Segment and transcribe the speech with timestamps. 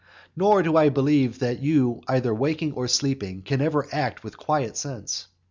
[0.35, 4.75] Nor do I believe that you either waking or sleeping, can ever act with quiet
[4.75, 5.27] sense.